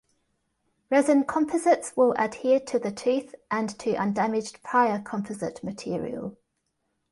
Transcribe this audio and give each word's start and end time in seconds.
Resin 0.89 1.25
composites 1.25 1.93
will 1.95 2.15
adhere 2.17 2.59
to 2.59 2.79
the 2.79 2.91
tooth 2.91 3.35
and 3.51 3.69
to 3.77 3.93
undamaged 3.93 4.63
prior 4.63 4.99
composite 4.99 5.63
material. 5.63 6.39